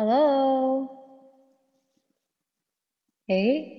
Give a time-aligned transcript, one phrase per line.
[0.00, 0.88] Hello，
[3.28, 3.70] 诶，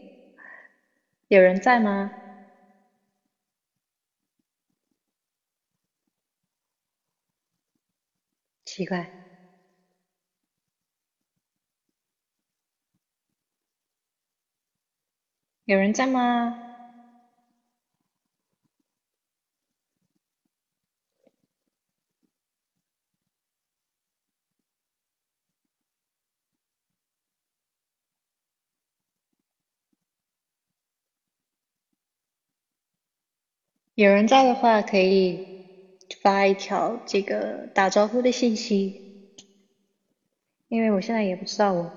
[1.29, 2.11] 有人在吗？
[8.65, 9.11] 奇怪，
[15.65, 16.55] 有人在吗？
[33.95, 35.41] 有人在的话，可以
[36.21, 39.01] 发一条这个打招呼的信息，
[40.69, 41.91] 因为我现在也不知道我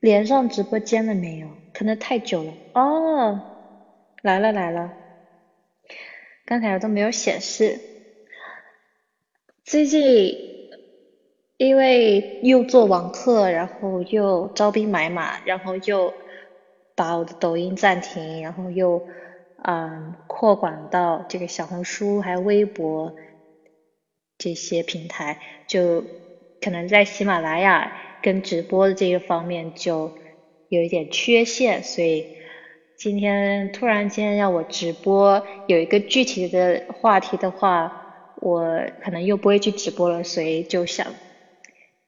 [0.00, 2.52] 连上直播间了没有，可能太久了。
[2.72, 3.40] 哦，
[4.20, 4.92] 来了来了，
[6.44, 7.80] 刚才都没有显示。
[9.64, 10.34] 最近
[11.56, 16.12] 因为又做网课，然后又招兵买马，然后又
[16.96, 19.00] 把我的抖音暂停，然后又。
[19.60, 23.16] 嗯，扩广到这个小红书还有微博
[24.38, 26.04] 这些平台，就
[26.60, 27.92] 可能在喜马拉雅
[28.22, 30.16] 跟直播的这个方面就
[30.68, 32.36] 有一点缺陷，所以
[32.96, 41.08] 今天突然间要我直播有一个具体的话题的话，我可能又不会去直播了，所以就想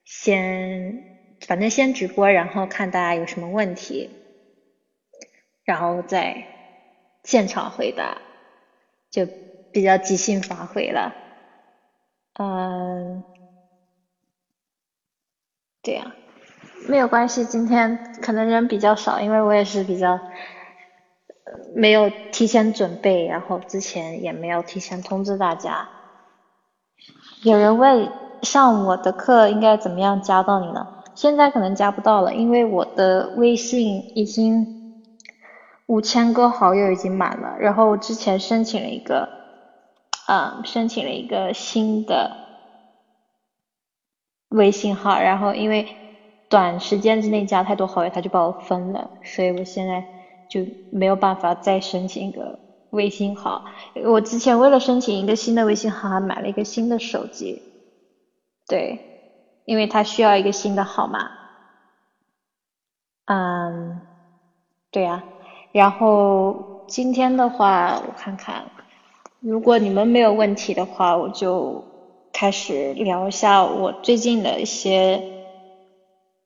[0.04, 1.02] 先
[1.40, 4.08] 反正先直播，然后看大家有什么问题，
[5.64, 6.59] 然后再。
[7.22, 8.18] 现场回答
[9.10, 9.26] 就
[9.72, 11.12] 比较即兴发挥了，
[12.38, 13.22] 嗯，
[15.82, 16.12] 对呀，
[16.88, 20.18] 没有关系，今天可能人比较少，因为我也是比较
[21.74, 25.88] 没有提前准备，然后之前也没有提前通知大家。
[27.44, 28.10] 有人问
[28.42, 30.86] 上我的课应该怎么样加到你呢？
[31.14, 34.79] 现在可能加不到了，因为我的微信已经。
[35.90, 39.28] 五千个好友已经满了，然后我之前申请了一个，
[40.28, 42.36] 嗯，申请了一个新的
[44.50, 45.88] 微信号，然后因为
[46.48, 50.04] 短时间之内加太多好友，他就把我封了，所以我现在
[50.48, 50.60] 就
[50.92, 53.64] 没有办法再申请一个微信号。
[54.04, 57.64] 我之前为了申请一个新的微信号，还买了一个新的手机，
[58.68, 59.00] 对，
[59.64, 61.32] 因为它需要一个新的号码。
[63.24, 64.02] 嗯，
[64.92, 65.24] 对呀。
[65.72, 68.70] 然后今天的话，我看看，
[69.38, 71.84] 如果你们没有问题的话，我就
[72.32, 75.24] 开始聊一下我最近的一些，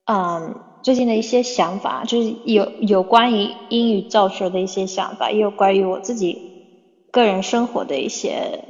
[0.04, 6.42] 嗯，最近的一些想法，就是有有关于英语教学的一些想法，也有关于我自己
[7.10, 8.62] 个人生活的一些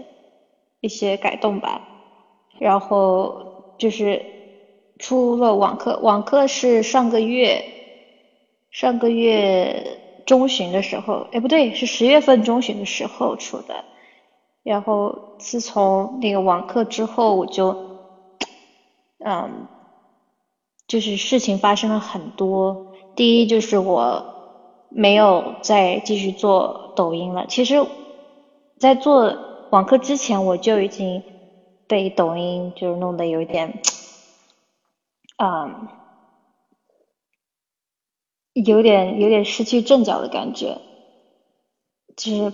[0.81, 1.83] 一些改动吧。
[2.61, 4.27] 然后就是
[5.01, 7.65] 除了网课，网课是上个月，
[8.71, 10.04] 上个月。
[10.27, 13.85] 中旬的时候，哎，不对，是十月份中旬的时候出的。
[14.63, 17.77] 然后自从那个网课之后，我就，
[19.25, 19.69] 嗯，
[20.87, 22.77] 就是事情发生了很多。
[23.15, 24.25] 第一就是我
[24.89, 27.47] 没有再继续做抖音了。
[27.47, 27.77] 其实，
[28.81, 29.37] 在做
[29.71, 31.23] 网课之前，我就已经
[31.87, 33.73] 被抖音就是弄得有一点，
[35.37, 36.04] 嗯。
[38.55, 40.79] 有点有点失去阵脚的感觉，
[42.17, 42.53] 就是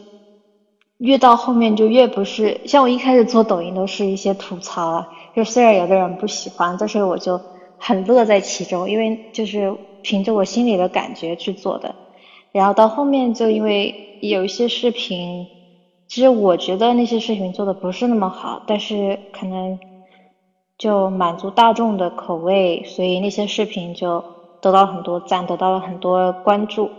[0.97, 7.39] 越到后面就越不是像我一开始做抖音都是一些吐槽啊，就虽然有的人不喜欢，但是我就
[7.79, 11.95] 很乐在其中，因为就是凭着我心里的感觉去做的。
[12.51, 15.47] 然后到后面就因为有一些视频，
[16.09, 19.79] 其实我觉得那些视频做的不是那么好，但是可能
[20.79, 24.40] 就满足大众的口味，所以那些视频就。
[24.61, 26.91] 得到很多赞，得到了很多关注，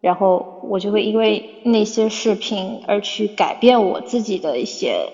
[0.00, 5.12] 然后我就会因为那些视频而去改变我自己的一些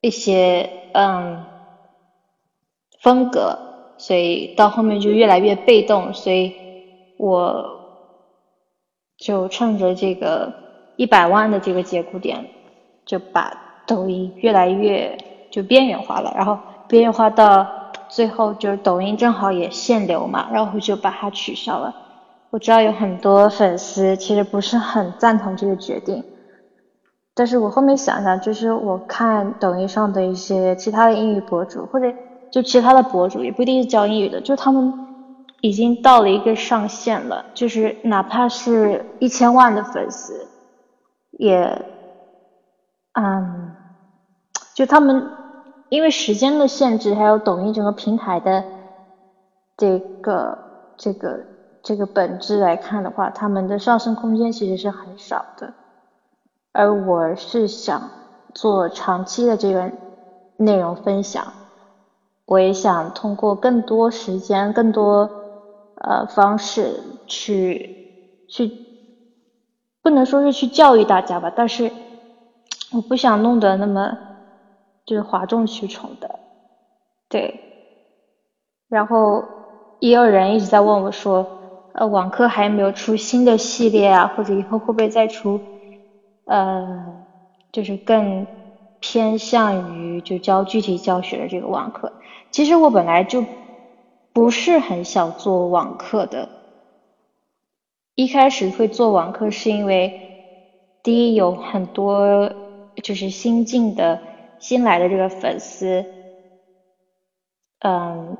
[0.00, 1.44] 一些嗯
[3.00, 3.58] 风格，
[3.96, 6.52] 所以到后面就越来越被动，所以
[7.16, 7.80] 我
[9.16, 10.52] 就趁着这个
[10.96, 12.46] 一百万的这个节骨点，
[13.06, 15.16] 就把抖音越来越
[15.50, 17.79] 就边缘化了，然后边缘化到。
[18.10, 21.94] 最后就是抖音正好也限流嘛，然后就把它取消了。
[22.50, 26.24] 我知道有很多粉丝其实不是很赞同这个决定，
[27.34, 32.12] 但是我后面想想，就是我看抖音上的一些其他的英语博主，或者
[32.50, 34.92] 就其他的博主，也不一定是教英语的，就他们
[35.60, 40.48] 已经到了一个上限了，就是哪怕是一千万的粉丝，
[41.38, 41.86] 也，
[43.12, 43.76] 嗯，
[44.74, 45.39] 就他们。
[45.90, 48.64] 因为时间的限制，还有抖音整个平台的
[49.76, 50.58] 这个
[50.96, 51.46] 这个
[51.82, 55.74] 这个本质来看的话，他们的上升空间其实是很少的。
[56.72, 58.12] 而我是想
[58.54, 59.92] 做长期的这个
[60.56, 61.54] 内容分享，
[62.46, 65.32] 我也想通过更多时间、更多
[65.96, 67.90] 呃方式去
[68.46, 68.72] 去，
[70.02, 71.92] 不能说是去教育大家吧，但是
[72.92, 74.16] 我不想弄得那么
[75.10, 76.38] 就是哗众取宠的，
[77.28, 77.60] 对。
[78.88, 79.48] 然后
[79.98, 81.48] 也有人一直在问我说，
[81.90, 84.28] 呃，网课还有没有出新的系列啊？
[84.28, 85.64] 或者以后会不会再出？
[86.44, 87.26] 呃，
[87.72, 88.46] 就是更
[89.00, 92.12] 偏向于就教具体教学的这个网课。
[92.52, 93.48] 其实我本来就
[94.32, 96.50] 不是很想做网课的，
[98.14, 100.14] 一开始会做网课是因为
[101.02, 102.54] 第一有很多
[103.02, 104.20] 就是新进的
[104.60, 106.06] 新来的这个粉丝，
[107.80, 108.38] 嗯，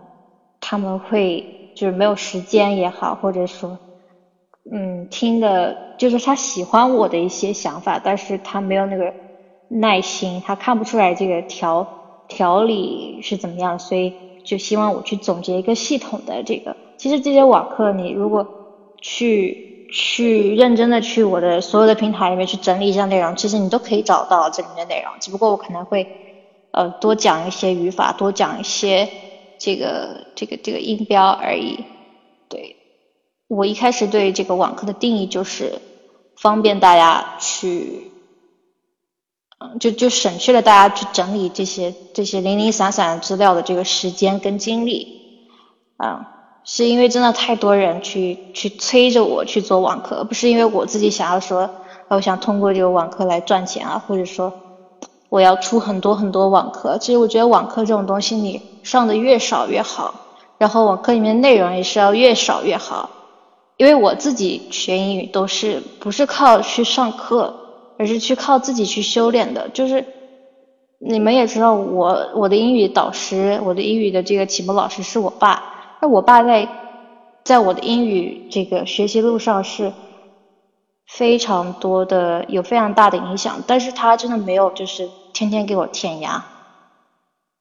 [0.60, 1.44] 他们会
[1.74, 3.80] 就是没有时间也好，或者说。
[4.70, 9.14] 嗯，听的就是他喜欢我的一些想法，但是他没有那个
[9.68, 11.88] 耐心，他看不出来这个条
[12.28, 14.12] 条理是怎么样，所以
[14.44, 16.76] 就希望我去总结一个系统的这个。
[16.98, 18.46] 其实这些网课，你如果
[19.00, 26.06] 去去认真的去我的所有的平台里面去整理一下内容，其实你都可以找到这里面的内容，只不过我可能会
[26.72, 29.08] 呃多讲一些语法，多讲一些
[29.58, 31.84] 这个这个这个音标而已，
[32.48, 32.76] 对。
[33.48, 35.80] 我一开始对这个网课的定义就是
[36.36, 38.12] 方便大家去，
[39.58, 45.48] 嗯，就就省去了大家去整理这些这些零零散散资料的这个时间跟精力，
[45.96, 51.68] 啊，是因为真的太多人去去催着我去做网课，不是因为我自己想要说，
[52.08, 54.52] 我想通过这个网课来赚钱啊，或者说
[55.28, 56.98] 我要出很多很多网课。
[56.98, 60.14] 其实我觉得网课这种东西，你上的越少越好，
[60.58, 63.08] 然后网课里面内容也是要越少越好。
[63.76, 67.54] 因为我自己学英语都是不是靠去上课，
[67.98, 69.68] 而是去靠自己去修炼的。
[69.70, 70.04] 就是
[70.98, 75.79] 你们也知道，我我的英语导师，我的英语的这个启蒙老师是我爸。
[76.00, 76.68] 那我爸在
[77.44, 79.92] 在我的英语这个学习路上是
[81.06, 83.62] 非常多的，有非常大的影响。
[83.66, 86.44] 但是他真的没有就是天天给我填鸭，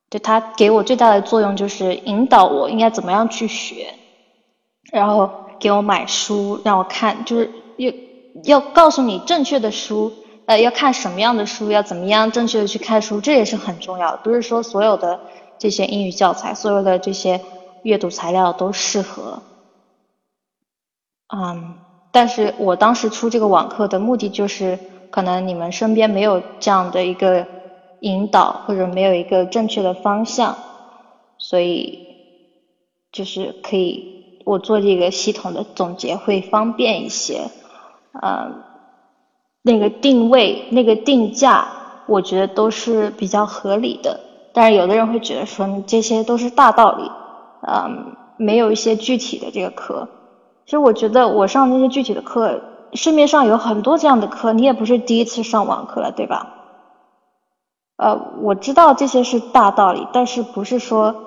[0.10, 3.94] 就他给我最大的作用就是引导我应该怎么样去学，
[4.92, 5.30] 然后。
[5.60, 7.92] 给我买书，让我看，就是要
[8.46, 10.10] 要告诉你正确的书，
[10.46, 14.18] 呃，要看什么样的书，要怎么样正确的去看书，这也是很重要的。
[14.24, 15.20] 不是说所有的
[15.58, 17.42] 这些英语教材，所有的这些
[17.84, 19.42] 阅读材料都适合。
[21.28, 21.76] 嗯，
[22.12, 24.80] 但是我当时出这个网课的目的就是，
[25.12, 27.46] 可能你们身边没有这样的一个
[28.00, 30.58] 引导，或者没有一个正确的方向，
[31.38, 32.00] 所以
[33.12, 34.18] 就是可以。
[34.46, 37.52] 我做这个系统的总结会方便一些，
[38.20, 38.64] 嗯，
[39.62, 41.68] 那个定位、那个定价，
[42.08, 44.20] 我觉得都是比较合理的。
[44.52, 47.12] 但是有的人会觉得说这些都是大道理，
[47.62, 50.08] 嗯，没有一些具体的这个课。
[50.66, 52.62] 其实我觉得我上那些具体的课，
[52.94, 56.56] 市面上有很多这样的课，你也不是第一次上网课了，对吧？
[57.98, 61.26] 呃，我知道这些是大道理，但是不是说。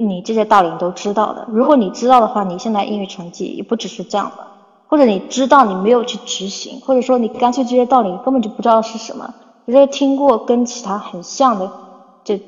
[0.00, 4.46] 你这些道理你都知道的，如果你知道的话，你现在英语成绩也不只是这样的。
[4.86, 9.34] 或者你知道你没有去执行，或者说你干脆这些道理根本就不知道是什么。
[9.64, 11.68] 我觉得听过跟其他很像的，
[12.28, 12.42] 这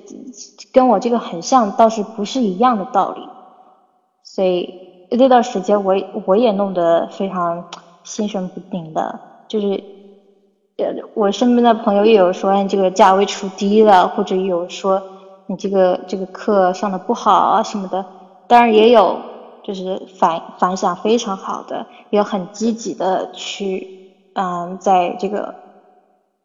[0.72, 3.22] 跟我这个很像，倒是不是一样的道理。
[4.22, 4.68] 所以
[5.10, 5.94] 那段时间我
[6.26, 7.64] 我也弄得非常
[8.04, 9.18] 心神不宁的，
[9.48, 9.82] 就是
[10.76, 15.02] 呃我身边的朋友也有说你这个价位出低了，或者有说。
[15.46, 18.06] 你这个这个课上的不好啊什么的，
[18.46, 19.18] 当然也有，
[19.64, 23.84] 就是反反响非常好的，也很积极的去，
[24.34, 25.52] 嗯，在这个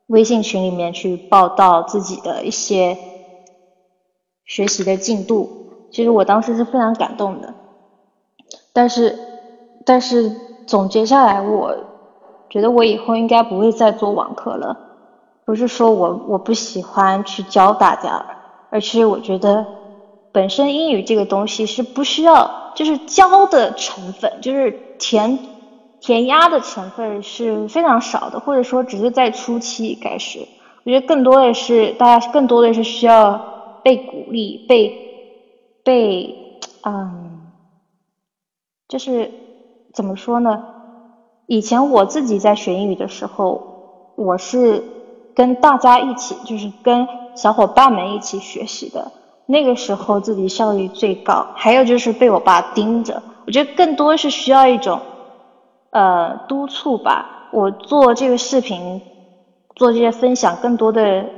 [0.07, 2.97] 微信群里面去报道自己的一些
[4.45, 5.49] 学习的进度。
[5.91, 7.53] 其实我当时是非常感动的，
[8.73, 9.17] 但是
[9.85, 10.31] 但是
[10.65, 11.75] 总结下来，我
[12.49, 14.77] 觉得我以后应该不会再做网课了。
[15.45, 18.25] 不是说我我不喜欢去教大家。
[18.71, 19.65] 而是我觉得，
[20.33, 25.39] 本身英语这个东西是不需要，就是教的成分，就是填
[26.01, 30.45] 填鸭的成分是非常少的，或者说只是在初期开始。
[30.83, 33.54] 我觉得更多的是大家更多的是需要
[33.85, 34.91] 被鼓励，被
[35.83, 36.35] 被
[36.81, 37.53] 嗯，
[38.87, 39.29] 就是
[39.93, 40.59] 怎么说呢？
[41.45, 43.61] 以前我自己在学英语的时候，
[44.15, 44.81] 我是
[45.35, 47.07] 跟大家一起，就是跟。
[47.35, 49.11] 小伙伴们一起学习的，
[49.45, 51.45] 那个时候自己效率最高。
[51.53, 55.01] 还有就是被我爸盯着，我觉得更多是需要一种
[55.91, 57.49] 呃督促吧。
[57.51, 59.01] 我做这个视频，
[59.75, 61.29] 做这些分享，更多的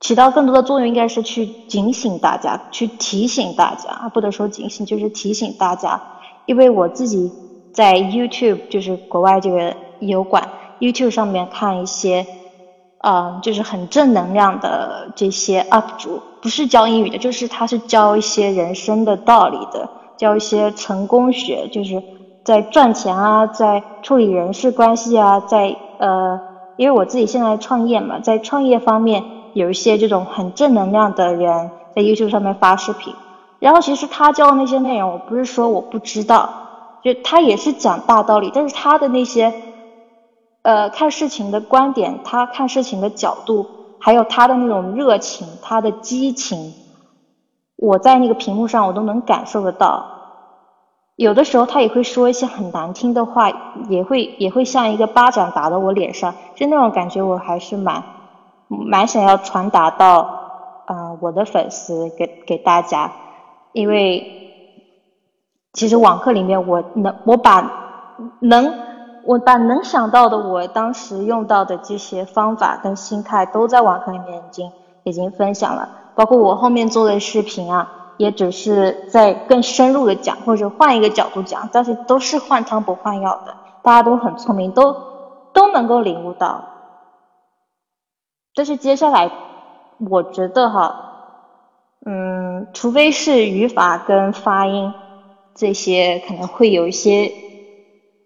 [0.00, 6.00] 起到更多的作用，应该是去警醒大家，去提醒大家，不能说警醒，就是提醒大家。
[6.44, 7.32] 因为我自己
[7.72, 10.48] 在 YouTube，就是国外这个油管
[10.78, 12.26] YouTube 上面看一些。
[13.06, 22.02] 嗯，就是很正能量的这些 UP 主，不是教英语的，就是他是教一些人生的道理的，教一些成功学，就是
[22.42, 26.40] 在赚钱啊，在处理人事关系啊，在呃，
[26.76, 29.22] 因为我自己现在创业嘛，在创业方面
[29.56, 33.14] 有一些这种很正能量的人在 YouTube 上面发视频，
[33.58, 36.50] 然后其实他教的那些内容，我不是说我不知道，
[37.02, 39.52] 就他也是讲大道理，但是他的那些。
[40.62, 43.64] 呃，看事情的观点，他看事情的角度，
[44.00, 46.74] 还有他的那种热情，他的激情，
[47.76, 50.04] 我在那个屏幕上我都能感受得到。
[51.14, 53.48] 有的时候他也会说一些很难听的话，
[53.88, 58.02] 也会也会像一个巴掌打到我脸上，就那种感觉我还是蛮
[58.68, 60.20] 蛮想要传达到
[60.86, 63.12] 啊我的粉丝给给大家，
[63.72, 64.24] 因为
[65.72, 67.70] 其实网课里面我能我把
[68.40, 68.86] 能。
[69.28, 74.70] 我把能想到的，我当时用到的这些方法跟心态，都在网课里面已经
[75.02, 75.88] 已经分享了。
[76.14, 83.52] 包括我后面做的视频啊，也只是在更深入的讲，或者换一个角度讲，但是都是换汤不换药的。
[83.82, 84.94] 大家都很聪明，都
[85.52, 86.62] 都能够领悟到。
[88.56, 89.30] 但是接下来，
[90.10, 90.96] 我觉得哈，
[92.04, 94.94] 嗯，除非是语法跟发音
[95.54, 97.32] 这些，可能会有一些。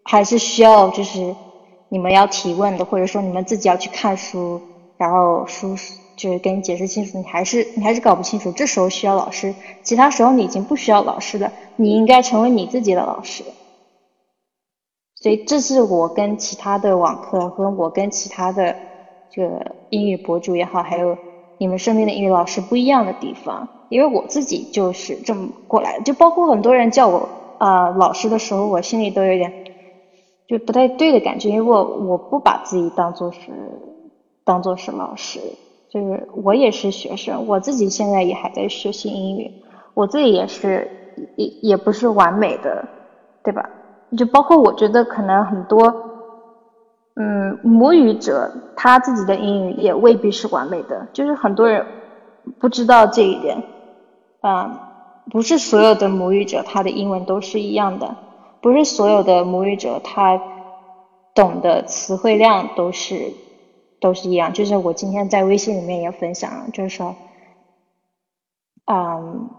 [0.03, 1.37] 还是需要就是
[1.89, 4.63] 你们要提问的，或者说你们自己要去看书，
[4.97, 5.77] 然后书
[6.17, 13.45] 就是给你解释清楚，你还是你还是搞不清楚，这时候需要老师，其他时候你已经不需要老师了，你应该成为你自己的老师。
[15.15, 18.79] 所以这是我跟其他的网课和我跟其他的
[19.31, 21.17] 这个英语博主也好，还有
[21.59, 29.53] 你们身边的英语老师不一样的地方，因为我自己就是这么过来的，就包括很多人叫我啊老师的时候，我心里都有点。
[30.49, 33.53] 就不太对的感觉，因为我我不把自己当做是
[34.43, 35.39] 当做是老师，
[35.89, 39.49] 就是我也是学生，我自己现在也还在学习英语，
[39.95, 40.91] 我自己也是
[41.37, 42.85] 也也不是完美的，
[43.45, 43.71] 对吧？
[44.19, 46.10] 就包括我觉得可能很多
[47.23, 51.85] 嗯母语者他自己的英语也未必是完美的，就是很多人
[52.59, 53.63] 不知道这一点，
[54.41, 54.91] 啊，
[55.31, 58.17] 不是所有的母语者他的英文都是一样的。
[58.63, 60.41] 不是所有的母语者他
[61.35, 63.33] 懂的词汇量都是
[64.01, 67.15] 都是一样，就是我今天在微信里面也分享了，就是说，
[68.87, 69.51] 嗯，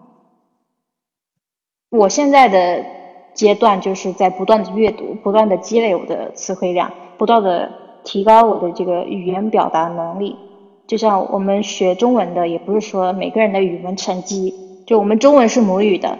[1.90, 2.86] 我现在的
[3.34, 6.92] 阶段就是在不断的阅读，不断的积累我的词汇量，
[7.22, 7.70] 不断的
[8.04, 10.36] 提高我的这个语言表达能力。
[10.88, 14.56] 就像我们学中文的，也不是说每个人的语文成绩，
[14.88, 16.18] 就我们中文是母语的。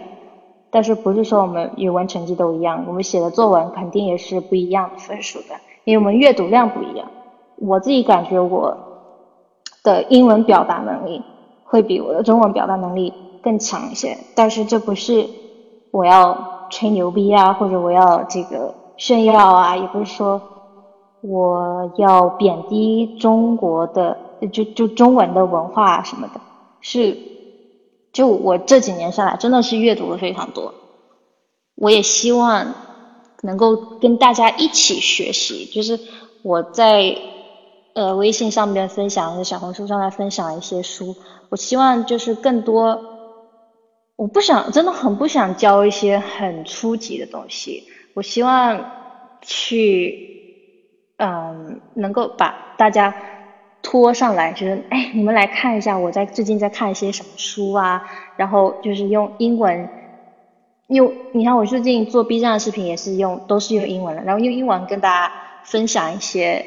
[0.70, 2.84] 但是不是说我们语文成绩都一样？
[2.86, 7.10] 我们写的作文肯定也是不一样分数的，因为我们阅读量不一样。
[7.56, 8.76] 我自己感觉我
[9.82, 11.20] 的英文表达能力
[11.64, 15.28] 会比我的中文表达能力更强一些，但是这不是
[15.90, 20.40] 我要吹牛逼啊，或者我要这个炫耀啊，也不是说
[21.22, 24.18] 我要贬低中国的
[24.52, 26.40] 就就中文的文化什么的，
[26.82, 27.16] 是。
[28.12, 30.74] 就我这几年下来，真的是阅读了非常多。
[31.76, 32.74] 我也希望
[33.40, 35.98] 能够跟大家一起学习，就是
[36.42, 37.16] 我在
[37.94, 41.16] 呃微信上面分享，小红书上来分享一些书。
[41.48, 43.02] 我希望就是更多，
[44.16, 47.84] 我不想真的很不想教一些很初级的东西。
[48.12, 48.90] 我希望
[49.40, 50.31] 去
[51.18, 53.14] 嗯能够把大家。
[53.84, 58.00] 拖上来，就是哎，你们来看一下，我在最近在看一些什么书啊？
[58.36, 59.88] 然后就是用英文，
[60.86, 65.32] 用你看我最近做 B 站的视频也是用，都是用英文的，然后用英文跟大家
[65.64, 66.64] 分享一些，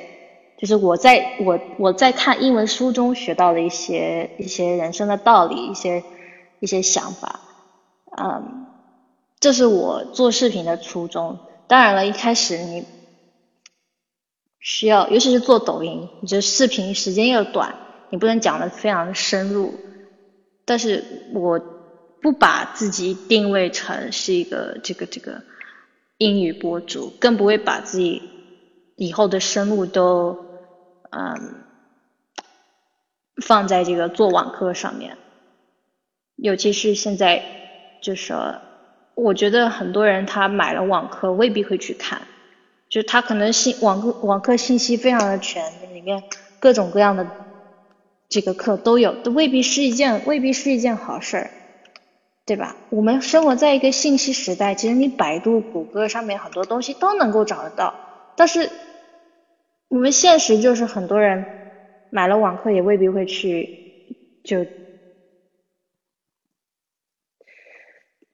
[0.57, 6.03] 就是我在我我在看英文书中学到的一些一些人生的道理，一些
[6.59, 7.39] 一些想法，
[8.21, 8.67] 嗯，
[9.39, 11.39] 这是我做视频的初衷。
[11.67, 12.85] 当然了，一开始你。
[14.65, 17.75] 需要，尤其是做抖音，你这视频时间又短，
[18.09, 19.75] 你不能讲的非常深入。
[20.65, 21.03] 但是
[21.35, 21.59] 我
[22.19, 25.43] 不把自己定位成是一个这个这个
[26.17, 28.23] 英语博主，更不会把自己
[28.95, 30.47] 以后的生路都
[31.11, 31.63] 嗯
[33.43, 35.15] 放在这个做网课上面。
[36.37, 37.43] 尤其是现在，
[38.01, 38.55] 就是说，
[39.13, 42.23] 我觉得很多人他买了网课未必会去看，
[42.95, 46.23] 就他可能信网课网课信息非常的全，里面
[46.59, 47.27] 各种各样的
[48.29, 51.51] 这个课都有，都未必是一件未必是一件好事儿，
[52.45, 52.77] 对吧？
[52.87, 57.93] 我们生活在一个信息时代，其实你百度、谷歌上面很多东西都能够找得到，
[58.37, 58.71] 但是
[59.89, 61.45] 我们现实就是很多人
[62.09, 63.69] 买了网课也未必会去
[64.41, 64.65] 就。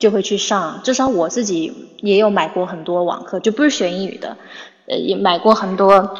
[0.01, 4.37] 就会去上，至少我自己也有买过很多网课，就不是学英语的，
[4.87, 6.11] 呃，也买过很多，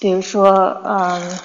[0.00, 1.38] 比如说，嗯，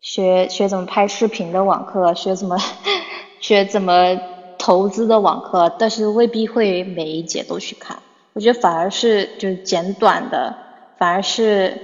[0.00, 2.56] 学学怎么拍视频的网课，学怎么
[3.40, 4.20] 学怎么
[4.56, 8.02] 投资的网课，但是未必会每一节都去看，
[8.34, 10.56] 我觉得反而是就是简短的，
[10.96, 11.82] 反而是，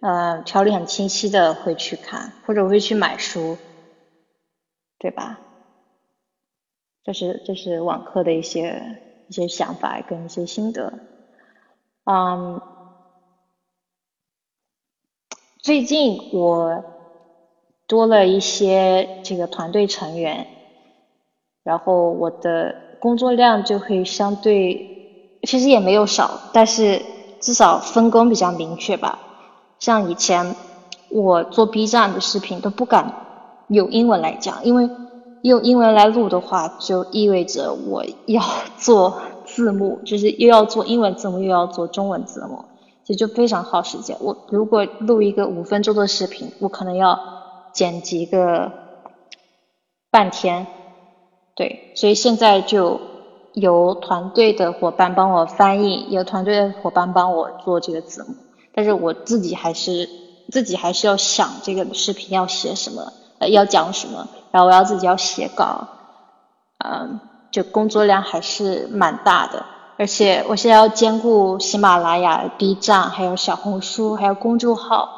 [0.00, 3.58] 呃，条理很清晰的会去看，或者会去买书，
[4.98, 5.45] 对吧？
[7.06, 8.98] 这是这是网课的一些
[9.28, 10.98] 一些想法跟一些心得，
[12.02, 12.60] 嗯，
[15.62, 16.82] 最近我
[17.86, 20.48] 多了一些这个团队成员，
[21.62, 24.84] 然后我的工作量就会相对
[25.42, 27.06] 其实也没有少，但是
[27.38, 29.20] 至少分工比较明确吧。
[29.78, 30.56] 像以前
[31.08, 33.14] 我做 B 站的视频都不敢
[33.68, 34.90] 有英文来讲，因为。
[35.46, 38.42] 用英文来录的话，就意味着我要
[38.76, 42.64] 做字幕，就是又要做英文字幕，又要做中文字幕，
[43.04, 44.16] 这就非常耗时间。
[44.20, 47.16] 我如果录一个五分钟的视频，我可能要
[47.72, 48.72] 剪辑个
[50.10, 50.66] 半天，
[51.54, 53.00] 对，所以现在就
[53.54, 58.34] 由团队的伙伴帮我翻译，由团队的伙伴帮我做这个字幕，
[58.74, 60.08] 但是我自己还是
[60.50, 64.28] 自己还是要想这个视频要写什么，呃，要讲什么。
[64.50, 65.86] 然后我要自己要写稿，
[66.78, 69.66] 嗯，就工作量还是蛮大的，
[69.98, 75.08] 而且我现在要兼顾喜马拉雅、B 站、还有小红书、还有公众号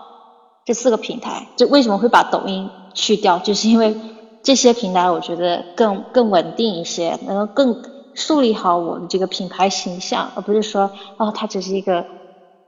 [0.65, 1.47] 这四个平台。
[1.57, 3.97] 就为什么会把抖音去掉，就是因为
[4.43, 7.83] 这些平台我觉得更更稳定一些，能够更
[8.15, 12.05] 树立好我的这个品牌形象，而不是说哦，它只是一个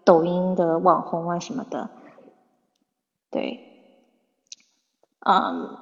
[0.05, 1.91] 抖音的网红啊什么的。
[3.33, 3.70] 对，
[5.29, 5.77] 嗯。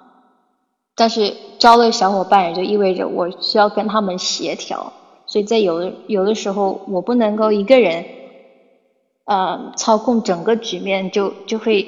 [0.95, 4.93] 但是招了小伙伴也就意味着我需要跟他们协调，
[5.27, 8.05] 所以在有的有的时候我不能够一个人，
[9.25, 11.87] 呃，操控整个局面，就就会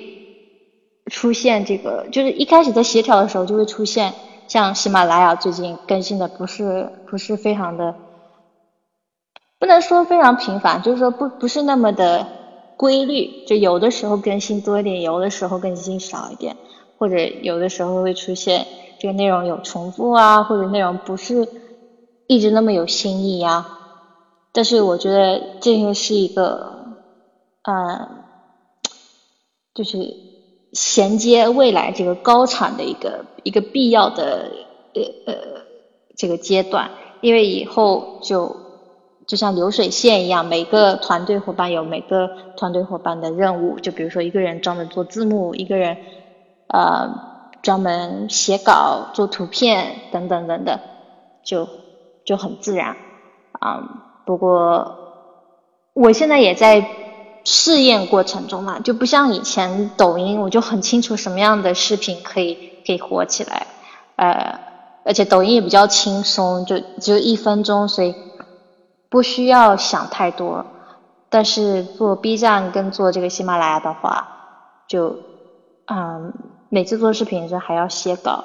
[1.10, 4.14] 出现这个，就是一开始在协调的时候就会出现，
[4.46, 7.96] 像喜马拉雅最近更新的不是不是非常的，
[9.58, 12.28] 不能说非常频繁，就是说不不是那么的
[12.76, 16.56] 规律，就有的时候更新多一点，有的时候更新少一点，
[17.00, 18.68] 或者有的时候会出现。
[19.00, 21.48] 这个内容有重复啊，或者内容不是
[22.26, 23.64] 一直那么有新意呀。
[24.52, 26.84] 但是我觉得这个是一个，
[27.62, 28.08] 嗯，
[29.72, 30.14] 就是
[30.74, 34.50] 衔接未来这个高产的一个一个必要的
[34.92, 35.34] 呃呃
[36.14, 36.90] 这个阶段，
[37.22, 38.54] 因为以后就
[39.26, 45.96] 就像流水线一样，每个团队伙伴有每个团队伙伴的任务，就比如说一个人专门做字幕，一个人
[46.72, 47.28] 呃。
[47.62, 50.80] 专门写稿、做图片等等等等，
[51.44, 51.68] 就
[52.24, 52.96] 就很自然
[53.52, 53.82] 啊。
[54.24, 54.96] 不过
[55.92, 56.88] 我现在也在
[57.44, 62.54] 试验过程中嘛，就不像以前抖音，我就很清楚什么样的视频可以
[62.86, 63.66] 可以火起来。
[64.16, 64.58] 呃，
[65.04, 68.14] 而且抖音也比较轻松，就只有一分钟，所以
[69.10, 70.64] 不需要想太多。
[71.28, 74.28] 但是做 B 站跟做这个喜马拉雅的话，
[74.88, 75.18] 就
[75.84, 76.32] 嗯。
[76.72, 78.44] 每次做视频时还要写稿，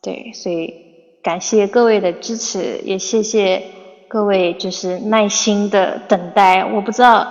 [0.00, 3.62] 对，所以感谢各位的支持，也谢谢
[4.08, 6.64] 各位就是耐心的等待。
[6.64, 7.30] 我不知道，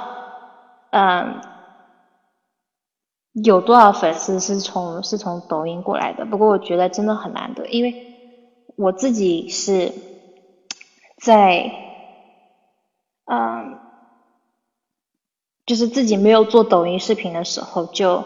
[0.92, 1.42] 嗯，
[3.44, 7.96] 有多少粉丝是从是从抖音过来的，不过我觉得真的很难得，因为
[8.76, 9.92] 我自己是
[11.18, 11.72] 在，
[13.26, 13.80] 嗯，
[15.66, 18.24] 就是自己没有做抖音视频的时候就。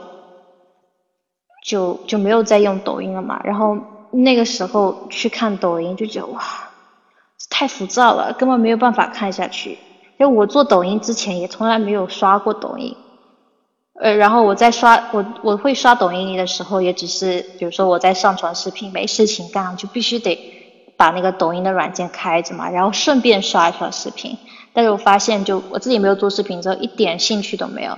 [1.61, 3.77] 就就没有再用抖音了嘛，然后
[4.11, 6.41] 那个时候去看抖音就觉得哇，
[7.49, 9.77] 太浮躁了，根本没有办法看下去。
[10.17, 12.95] 因为我做抖音之前也从来没有刷过抖音，
[14.01, 20.37] 呃，然后我在刷我我会刷抖音的时候，也只是比如说我在上传视频没事情干，就必须得
[20.97, 24.37] 把那个抖音的软件开着嘛，然后顺便刷一刷视频。
[24.73, 27.97] 但是我发现就我自己没有做视频之后，一点兴趣都没有，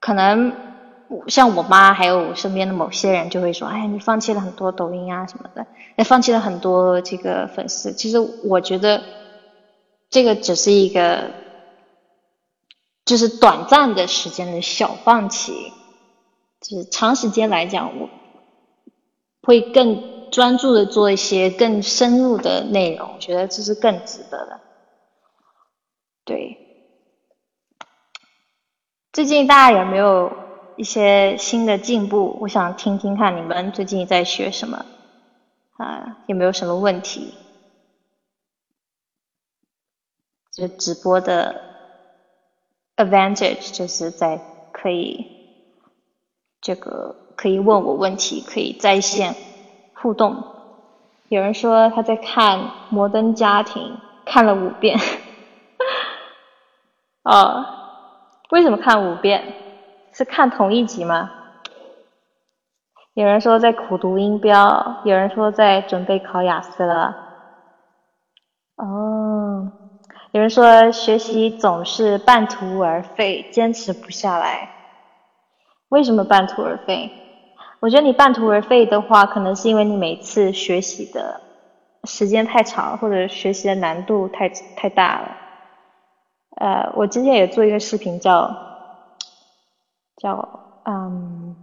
[0.00, 0.52] 可能。
[1.28, 7.92] 像我妈还有我身边的某些人就会说，哎，你放弃了很多抖音啊什么的，也放弃了很多这个粉丝。
[7.92, 9.02] 其实我觉得
[10.10, 11.30] 这个只是一个，
[13.04, 15.72] 就是短暂的时间的小放弃，
[16.60, 18.08] 就是长时间来讲，我
[19.42, 24.60] 会更专注的做一些更深入的内容，我觉得这是更值得的。
[26.24, 26.58] 对，
[29.12, 30.43] 最近大家有没有？
[30.76, 34.84] 一些新的进步，我想听听看你们最近在学什么，
[35.76, 37.34] 啊，有没有什么问题？
[40.52, 41.60] 就直播的
[42.96, 44.40] advantage 就是在
[44.72, 45.26] 可以
[46.60, 49.34] 这个可以问我问题，可以在线
[49.94, 50.44] 互动。
[51.28, 52.58] 有人说他在看
[52.90, 53.82] 《摩登家庭》，
[54.24, 54.98] 看了五遍。
[57.24, 57.64] 哦，
[58.50, 59.63] 为什么看五遍？
[60.16, 61.28] 是看同一集吗？
[63.14, 67.16] 有人说在苦读音标，有人说在准备考雅思了。
[68.76, 69.72] 哦，
[70.30, 74.70] 有人说学习总是半途而废，坚持不下来。
[75.88, 77.10] 为什么半途而废？
[77.80, 81.40] 我觉得你半途而废的话，可能是因为你每次学习的
[82.04, 85.36] 时间太长，或者学习的难度太太大了。
[86.56, 88.73] 呃，我之前也做一个视频叫。
[90.24, 90.48] 叫
[90.84, 91.54] 嗯，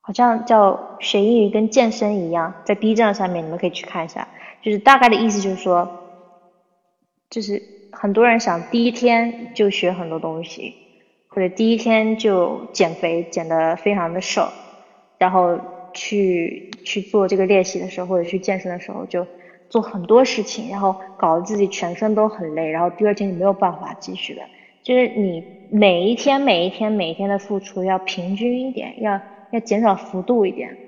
[0.00, 4.26] 好像叫学英语跟健身一样，在 B 站上面你们可以去看一下。
[4.60, 5.88] 就是大概的意思就是说，
[7.30, 10.74] 就是很多人想第一天就学很多东西，
[11.28, 14.50] 或者第一天就减肥减得非常的瘦，
[15.18, 15.56] 然后
[15.94, 19.28] 去去做这个练习的时候，或者去健身的时候就
[19.68, 24.42] 做很多事情，然后搞得自己全身都很累，然后第二天就没有办法继续了。
[24.88, 29.20] 就是你每一天每一天每一天的付出要平均一点，要
[29.50, 30.78] 要减少幅度一点，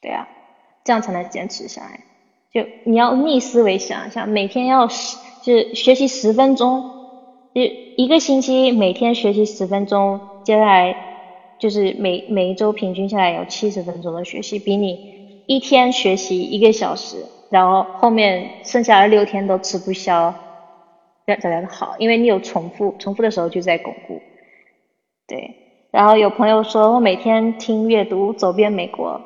[0.00, 0.28] 对啊，
[0.84, 1.98] 这样才能坚持下来。
[2.52, 6.84] 就你要逆思维想一下，每天要十就是学习十分钟，
[7.52, 7.60] 就
[7.96, 10.94] 一个星期每天学习十分钟，接下来
[11.58, 20.32] 就是每每一周平均下来有七十分钟的学习，比你一天学习一个小时，然后后面剩下的六天都吃不消。
[21.26, 21.96] 要怎样的好？
[21.98, 24.20] 因为你有重复，重复的时候就在巩固。
[25.26, 25.54] 对，
[25.90, 29.20] 然后有朋友说我每天听阅读走遍美国，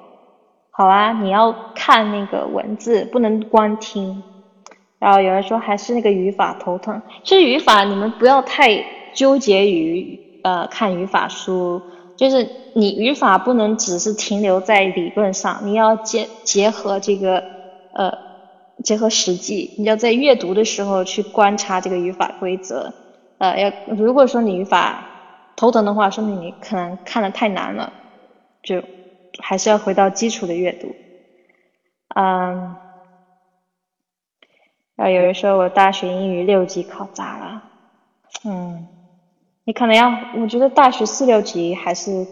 [0.71, 4.23] 好啊，你要看那个文字，不能光听。
[5.01, 11.83] 然后有人说还是那个语法头疼，其实语法你们不要太纠结于呃看语法书，
[12.17, 17.43] 就是你语法不能只是停留在理论上，你要结结合这个
[17.93, 18.28] 呃。
[18.85, 22.95] 结合实际，你要在阅读的时候去观察这个语法规则。
[23.39, 25.05] 呃，要如果说你语法
[25.57, 27.93] 头疼的话，说明你可能看的太难了，
[28.63, 28.83] 就
[29.41, 30.95] 还是要回到基础的阅读。
[32.15, 32.77] 嗯，
[34.97, 37.63] 然后有人说我大学英语六级考砸了，
[38.45, 38.87] 嗯，
[39.65, 42.27] 你可能要，我觉得大学四六级还是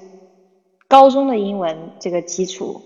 [0.89, 2.83] 高中的英文这个基础。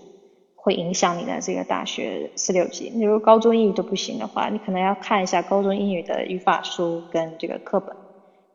[0.63, 2.91] 会影响你的这个大学四六级。
[2.93, 7.95] 你如果高中英语都不行的话，你可能要看一下高中英语的语法书跟这个课本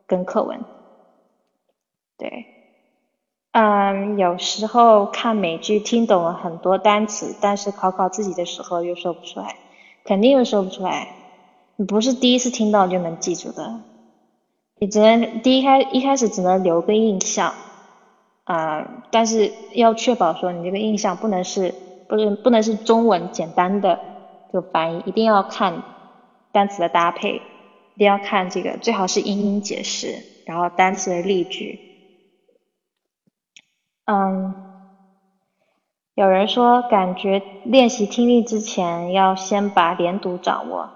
[0.07, 0.65] 跟课文。
[2.17, 2.47] 对，
[3.51, 9.57] 嗯，有时候看美剧听懂了很多单词，但是考考自己的时候又说不出来，
[10.05, 11.09] 肯定又说不出来。
[11.75, 13.83] 你不是第一次听到就能记住的，
[14.79, 17.53] 你只能第一开一开始只能留个印象，
[18.45, 21.75] 啊，但是要确保说你这个印象不能是。
[22.07, 23.99] 不是不能是中文简单的
[24.51, 25.83] 就翻译，一定要看
[26.51, 27.35] 单词的搭配，
[27.95, 31.79] 一定要看这个，最好是英英解释，然后单词的例句。
[34.05, 34.55] 嗯，
[36.15, 40.89] 有人说感觉练习听力之前要先把连读掌握，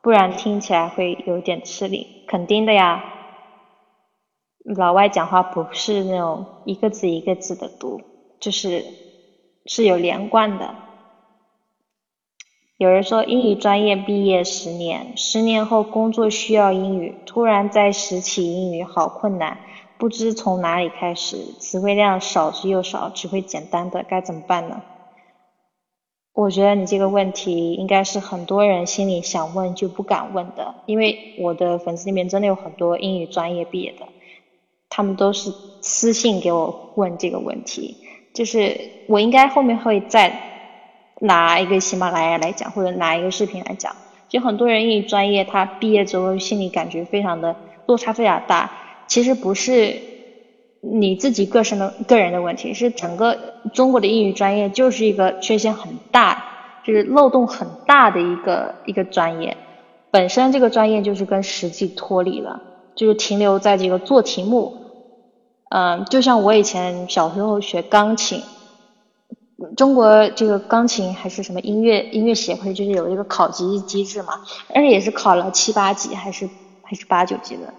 [0.00, 2.24] 不然听起来会有点吃力。
[2.26, 3.04] 肯定的呀，
[4.64, 8.00] 老外讲话不是那种一个字一个字的读，
[8.40, 9.05] 就是。
[9.66, 10.74] 是有连贯的。
[12.78, 19.58] 有人说英语专业毕业十年，十年后工作需要英语，突然再拾起英语好困难，
[19.96, 24.82] 不知从哪里开始，词汇量少之又少，只会简单的，该怎么办呢？
[26.34, 34.06] 我觉得你这个问题应该是很多人心里想问就不敢问的，因为我的粉丝里面真的有很多英语专业毕业的，
[34.90, 35.50] 他们都是
[35.80, 37.96] 私信给我问这个问题。
[38.36, 40.30] 就是我应该后面会再
[41.20, 43.96] 拿一个喜马拉雅来讲，或者拿一个视频来讲。
[44.28, 48.70] 就很多人英语专业，他毕业之后心里感觉非常的落差非常大。
[49.06, 49.96] 其实不是
[50.82, 53.38] 你自己个人的个人的问题，是整个
[53.72, 56.44] 中国的英语专业就是一个缺陷很大，
[56.84, 59.56] 就是漏洞很大的一个一个专业。
[60.10, 62.60] 本身这个专业就是跟实际脱离了，
[62.94, 64.76] 就是停留在这个做题目。
[65.68, 68.46] 嗯，就像我以前小时候学钢琴，
[69.76, 74.34] 中国这个钢琴还是什么音乐音乐协会，就是有一个考级机制嘛，
[74.68, 76.50] 但是也是考了七八级还是
[76.82, 77.74] 还是八九级的。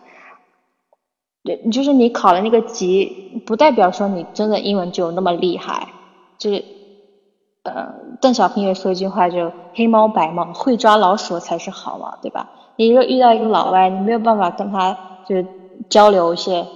[1.44, 5.94] 对，就是你考了那个级，不代表说你真的英文就那么厉害。
[6.38, 6.66] 就是，
[7.64, 12.50] 呃，邓小平也说一句话，就黑猫白猫，会抓老鼠才是好嘛，对吧？
[12.76, 15.48] 你如果遇到一个老外，你没有办法跟他就是
[15.90, 16.68] 交流一些，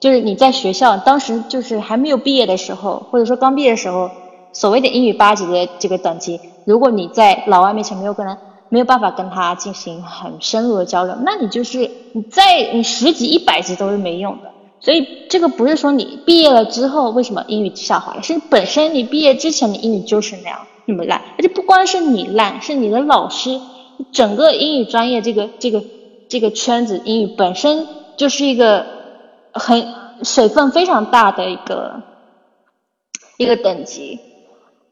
[0.00, 4.10] 就是你在学校当时就是还没有毕业的时候，或者说刚毕业的时候，
[4.52, 8.36] 所谓的英语八级的这个等级，如果你在老外面前没有跟他。
[8.70, 14.50] 没有办法跟他进行很深入的交流，那你就是你在你十级一百级都是没用的。
[14.80, 23.60] 所以这个不是说你毕业了之后为什么英语下滑了，是本身你毕业之前的英语就是那样那么烂，而且不光是你烂，是你的老师，
[24.10, 25.84] 整个英语专业这个这个
[26.28, 28.84] 这个圈子英语本身就是一个
[29.54, 32.02] 很水分非常大的一个
[33.38, 34.20] 一个等级。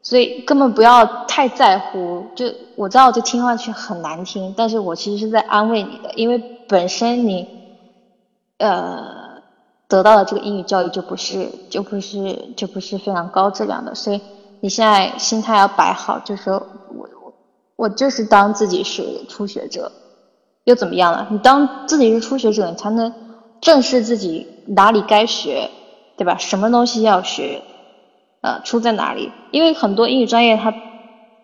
[0.05, 2.45] 所以根本不要太在乎，就
[2.75, 7.47] 我知道这听上去很难听，但是我其实是在安慰你的，因为本身你，
[8.57, 9.41] 呃，
[9.87, 14.19] 得到的这个英语教育就不是就不是就不是非常高质量的，所以
[14.59, 16.55] 你现在心态要摆好，就说
[16.89, 17.33] 我我
[17.77, 19.89] 我就是当自己是初学者，
[20.65, 21.27] 又怎么样了？
[21.31, 23.13] 你当自己是初学者，你才能
[23.61, 25.69] 正视自己哪里该学，
[26.17, 26.37] 对吧？
[26.37, 27.61] 什么东西要学？
[28.41, 29.31] 呃，出在哪里？
[29.51, 30.73] 因为很多英语专业，他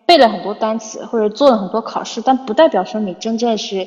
[0.06, 3.86] 背了很多单词或者做了很多考试，但不代表说你真正是，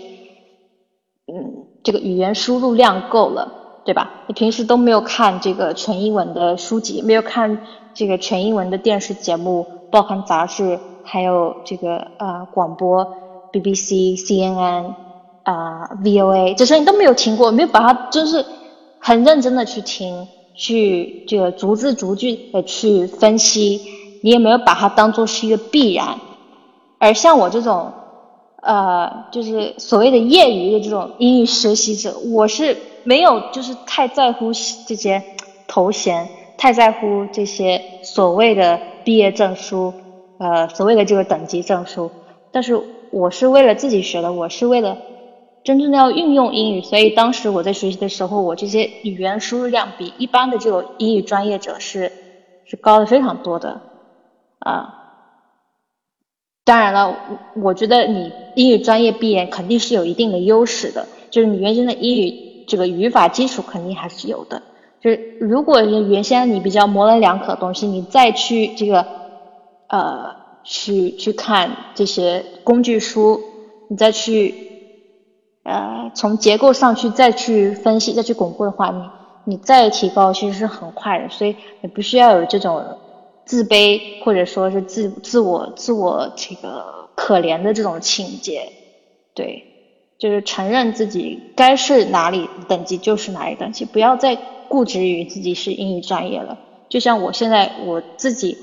[1.28, 3.52] 嗯，这个语言输入量够了，
[3.86, 4.10] 对吧？
[4.28, 7.60] 你平时都没有看这个全英文的书籍，没有看
[7.94, 13.06] 这个全英文的电视节目、报刊杂志，还有这个呃广播
[13.52, 14.96] ，BBC、CNN
[15.44, 18.44] 啊、VOA 这些你都没有听过，没有把它就是
[19.06, 20.28] 很认真的去听。
[20.56, 23.82] 去这个逐字逐句的去分析，
[24.22, 26.20] 你也没有把它当做是一个必然。
[27.00, 27.92] 而像我这种，
[28.62, 34.52] 呃，就是所谓的业余的这种英语学习者，我是没有就是太在乎
[34.88, 35.24] 这些
[35.68, 39.92] 头衔，太在乎这些所谓的毕业证书，
[40.38, 42.12] 呃，所谓的这个等级证书。
[42.52, 44.96] 但是我是为了自己学的，我是为了。
[45.64, 52.12] 真正的要运用英语，所以当时我在学习的时候，我这些语言输入量比一般的这种英语专业者是
[52.66, 53.82] 是高的非常多的
[54.60, 54.90] 啊。
[56.66, 57.16] 当然了，
[57.54, 64.62] 我觉得你英语专业毕业肯定是有一定的优势的，就是你原先的英语这个语法基础肯定还是有的。
[65.02, 69.06] 就是如果原先你比较模棱两可的东西，你再去这个
[69.88, 73.40] 呃去去看这些工具书，
[73.88, 74.73] 你再去。
[75.64, 78.90] 呃，从结构上去再去分析、再去巩固的话，
[79.46, 82.84] 你你再提高其实是很快的，所以你不需要有这种
[83.46, 88.74] 自卑或者说是自自我自我这个可怜的这种情节，
[89.34, 89.64] 对，
[90.20, 96.58] 就是承认自己该是哪里等级就是哪里等级，不要再固执于自己是英语专业了。
[96.90, 98.58] 就像我现在我自己，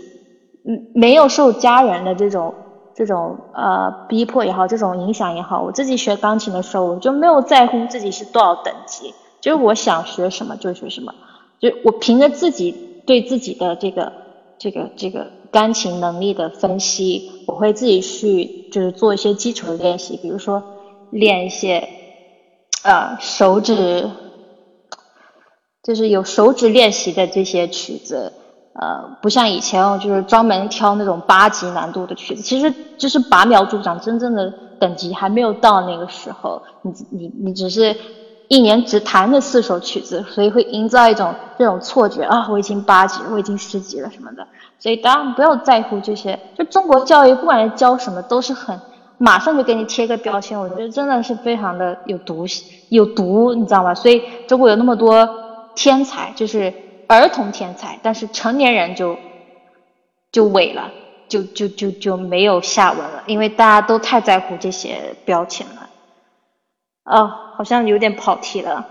[0.67, 2.55] 嗯，没有受家人的这种。
[3.01, 11.15] 这种呃逼迫也好，这种影响也好，我自己学钢琴的时候，我就没有在乎自己是多少等级，就是我想学什么就学什么，
[11.59, 14.13] 就我凭着自己对自己的这个
[14.59, 20.63] 这个这个钢琴能力的分析，我会自己去就是做一些基础的练习，比如说
[21.09, 21.89] 练一些
[22.83, 24.11] 呃手指，
[25.83, 28.35] 就是有手指练习的这些曲子。
[28.73, 36.63] 呃，不像以前哦，就是专门挑那种八级难度的曲子，其实就是拔苗助长，真正的等级还没有到那个时候。
[36.83, 37.95] 你你你只是
[38.47, 44.47] 一年只弹了四首曲子，所以会营造一种这种错觉啊，我已经八级，我已经十级了什么的。
[44.79, 48.81] 所以当然不要在乎这些，就中国教育不管是教什么，都是很
[49.19, 52.47] 马上就给你贴个标签，我觉得真的是非常的有毒
[52.89, 53.93] 有毒，你知道吗？
[53.95, 55.29] 所以中国有那么多
[55.75, 56.73] 天才，就是。
[57.11, 59.19] 儿童天才，但是成年人就
[60.31, 60.93] 就萎了，
[61.29, 65.91] 就就就就没有下文了，因为大家都太在乎这些标签了。
[67.03, 68.87] 哦，好像有点跑题了。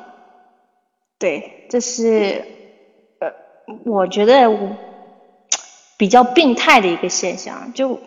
[1.18, 2.44] 对，这是
[3.22, 3.32] 呃，
[3.86, 4.52] 我觉得
[5.96, 7.98] 比较病态的一个现象，就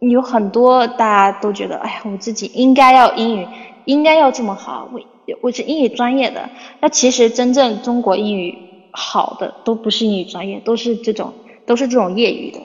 [0.00, 3.48] 有很多大家都觉得，哎呀，我自己应该要英语，
[3.86, 5.00] 应该要这么好，我
[5.40, 6.50] 我是英语专业的。
[6.80, 8.63] 那其实真正中国英语。
[8.96, 11.34] 好的都不是英语专业，都是这种
[11.66, 12.60] 都是这种业余的，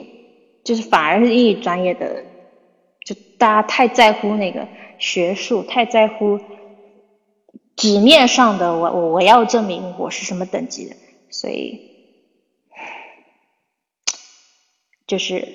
[0.62, 2.24] 就是反而是英语专业的，
[3.04, 6.38] 就大家太在乎那个学术，太在乎
[7.74, 10.94] 纸面上的我我我要证明我是什么等级的，
[11.30, 11.80] 所以
[15.06, 15.48] 就是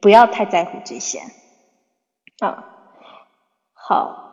[0.00, 1.20] 不要太在乎这些
[2.40, 2.64] 啊。
[3.72, 4.27] 好，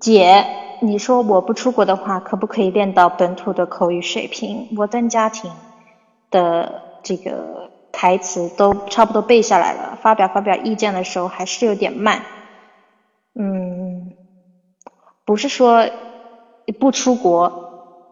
[0.00, 0.46] 姐。
[0.80, 4.68] 你说我不出国的话，可不可以练到本土的口语水平？
[4.76, 5.50] 我在家庭
[6.30, 12.22] 的这个台词都差不多背下来了，发表发表意见的时候还是有点慢。
[13.34, 14.12] 嗯，
[15.24, 15.84] 不是说
[16.78, 18.06] 不出国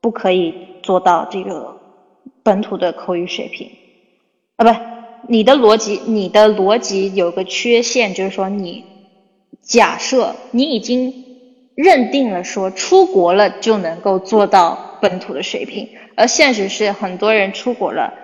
[0.00, 1.76] 不可以做到这个
[2.42, 3.70] 本土的口语水平
[4.56, 4.80] 啊，不，
[5.28, 8.86] 你的逻辑，你的逻辑有个缺陷，就是说你
[9.60, 11.25] 假设你已经。
[11.76, 18.14] 认定了说出国了就能够做到本土的水平，而现实是很多人出国了，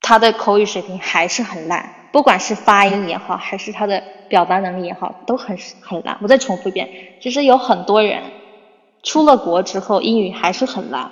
[0.00, 6.18] 他的口语水平还是很烂，不管是发音也好，还是他的表达能力也好，都很很烂。
[6.20, 6.88] 我再重复一遍，
[7.20, 8.24] 其实有很多人
[9.04, 11.08] 出了国之后英语还是很烂，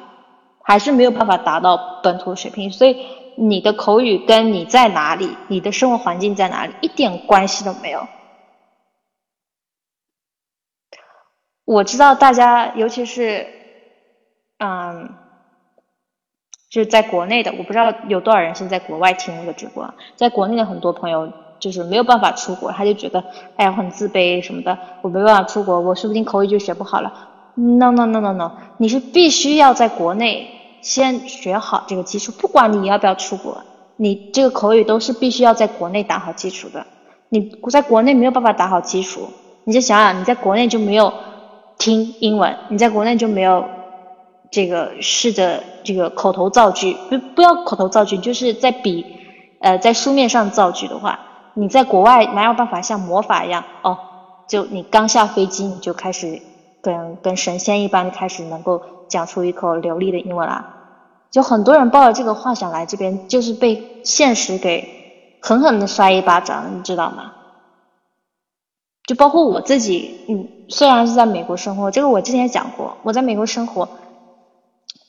[0.64, 2.72] 还是没有办法达到本土水平。
[2.72, 8.04] 所以你的口语跟你在哪里，你的生活环境在哪里一点关系都没有。
[11.66, 13.44] 我知道大家，尤其是，
[14.58, 15.10] 嗯，
[16.70, 19.92] 就是在国内的，我不知道有多少人现在国外听我的直播。
[20.14, 23.24] 在国内的很多朋友就是没有办法出国，他就觉得
[23.56, 27.12] 哎呀很自卑什么的，我没办法出国，我说不定口语就学不好了。
[27.56, 30.48] No no no no no，你是必须要在国内
[30.82, 33.60] 先学好这个基础，不管你要不要出国，
[33.96, 36.86] 你这个口语都是必须要在国内打好基础的。
[37.28, 39.28] 你在国内没有办法打好基础，
[39.64, 41.12] 你就想想你在国内就没有。
[41.78, 43.64] 听英文，你在国内就没有
[44.50, 49.04] 这个试着这个口头造句，不不要口头造句，就是在比
[49.60, 51.18] 呃在书面上造句的话，
[51.54, 53.98] 你在国外哪有办法像魔法一样哦？
[54.48, 56.40] 就你刚下飞机你就开始
[56.80, 60.74] 跟跟神仙一般开始能够讲出一口流利的英文啦？
[61.30, 67.32] 就很多人抱着这个幻想来这边，就是被现实给狠狠的摔一巴掌，你知道吗？
[69.04, 73.88] 就包括我自己，嗯，虽然是在美国生活，这个我之前讲过，我在美国生活，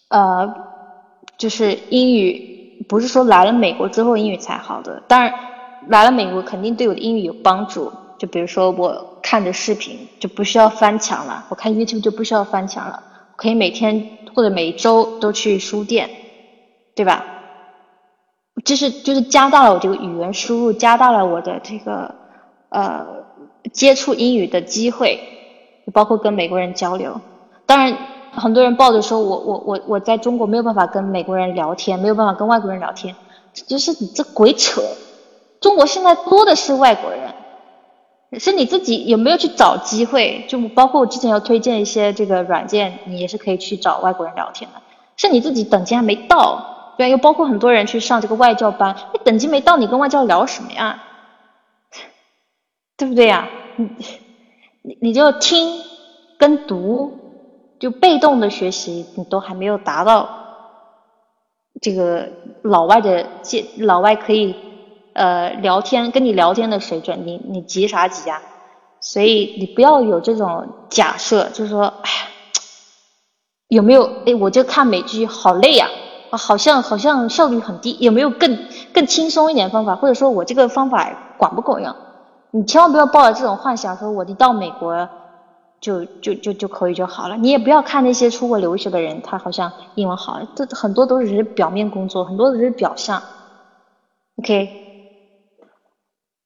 [0.09, 0.53] 呃，
[1.37, 5.33] 就是英语不是说来了美国之后英语才好的，当然
[5.87, 7.91] 来了美国肯定对我的英语有帮助。
[8.19, 13.03] 就比如说我看着视频就不需要翻墙了，我看 YouTube 就不需要翻墙了，
[13.35, 16.09] 可以每天或者每周都去书店，
[16.95, 17.25] 对吧？
[18.65, 22.13] 就是就是加大了我这个语言输入，加大了我的这个
[22.69, 23.25] 呃。
[23.73, 25.19] 接触英语的机会，
[25.93, 27.19] 包括跟美国人交流。
[27.65, 27.97] 当然，
[28.31, 33.15] 很多人抱着说我我我我在中国没有办法跟美国人聊天，没有办法跟外国人聊天，
[33.53, 34.81] 就是你这鬼扯。
[35.59, 40.45] 中国现在多的是外国人，是你自己有没有去找机会？
[40.47, 44.81] 就包括我之前要推荐一些这个软件，你也是可以去找外国人聊天的。
[45.15, 51.03] 是你自己等级还没到，对，又包括很多人去上这个外教班，你等级没到，你跟外教聊什么呀？
[52.95, 53.49] 对不对呀？
[53.77, 53.89] 你
[54.81, 55.81] 你你就听
[56.37, 57.11] 跟读，
[57.79, 60.29] 就被动的学习，你都还没有达到
[61.81, 62.29] 这个
[62.63, 64.55] 老外的介老外可以
[65.13, 68.41] 呃聊天跟你聊天的水准，你你急啥急呀？
[68.99, 72.27] 所以你不要有这种假设，就是说，哎呀，
[73.67, 74.09] 有没有？
[74.25, 75.87] 哎，我就看美剧好累呀，
[76.31, 78.57] 好像好像效率很低，有没有更
[78.93, 79.95] 更轻松一点方法？
[79.95, 81.95] 或者说我这个方法管不管用？
[82.51, 85.09] 你千万不要抱着这种幻想，说我一到美国
[85.79, 87.35] 就就就就可以就好了。
[87.37, 93.21] 你也不要看那些出国留学的人，他好像英文好，这很多都是表面工作，很多都是表象。
[94.37, 94.69] OK，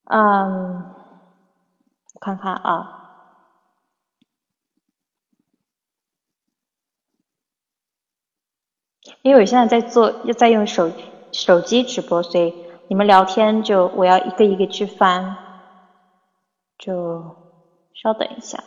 [0.05, 0.83] 嗯，
[2.19, 2.89] 看看啊，
[9.21, 10.91] 因为我现在在做，又在用手
[11.31, 12.53] 手机直播，所以
[12.87, 15.50] 你们聊天就我要一个一个去翻。
[16.81, 17.37] 就
[17.93, 18.63] 稍等一下，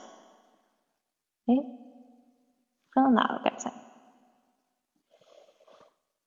[1.47, 1.55] 哎，
[2.93, 3.41] 翻到哪了？
[3.43, 3.73] 刚才，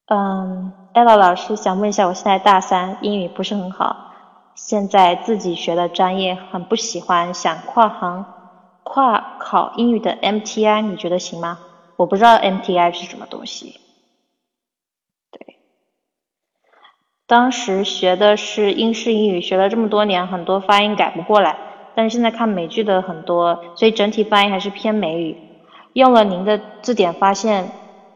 [0.08, 3.96] 嗯，艾拉老师想问一下，我现在大三，英语不是很好，
[4.54, 8.28] 现在自己学的专业很不喜欢，想跨行
[8.84, 11.60] 跨考英语的 MTI，你觉得行吗？
[11.96, 13.80] 我不知道 MTI 是什么东西。
[15.32, 15.58] 对，
[17.26, 21.67] 当时学的是英式英语，学了这么多年，很多发音改不过来。
[21.98, 25.40] 但是现在看美剧的很多，所以整体发音还是偏美语。
[25.94, 27.72] 用了您的字典，发现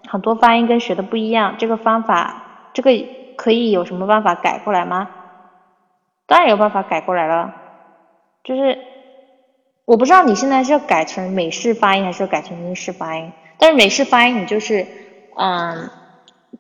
[0.08, 2.92] 很多发音跟学的不一样，这个方法，这个
[3.36, 5.10] 可以有什么办法改过来吗？
[6.28, 7.56] 当然有办法改过来了，
[8.44, 8.78] 就是
[9.86, 14.88] 我不知道你现在是要改成美式发音还是要改成英式发音，但是美式发音你就是
[15.36, 15.90] 嗯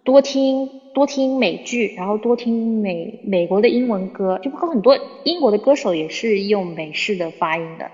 [0.03, 7.91] 多听多听美剧，然后多听美美国的英文歌，就包括很多英国的歌手也是用美式的发音的，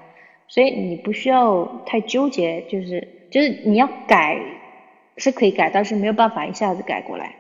[0.48, 4.40] 所以你不需要太纠结，就是就是你要改
[5.18, 7.36] 是可以改，但是没有办法一下子改过来，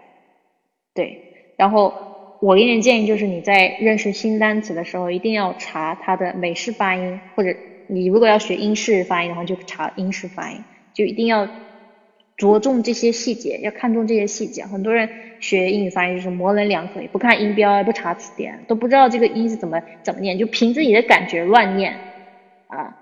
[0.93, 1.93] 对，然后。
[2.39, 7.49] 我给你的建议就是你在认识新单词的时候，一定要查它的美式发音，或者
[7.87, 11.49] 你如果要学英式发音的话，就查英式发音，就一定要
[12.37, 14.63] 着重这些细节，要看重这些细节。
[14.63, 15.09] 很多人
[15.41, 21.93] 学英语发音就是模棱两可，也不看音标，也不查词典，都不知道这个音是怎么怎么念，就凭自己的感觉乱念
[22.67, 22.95] 啊。